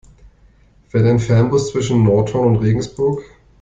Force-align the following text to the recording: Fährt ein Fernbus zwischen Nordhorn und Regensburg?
Fährt 0.87 1.05
ein 1.05 1.19
Fernbus 1.19 1.69
zwischen 1.69 2.01
Nordhorn 2.01 2.55
und 2.55 2.63
Regensburg? 2.63 3.23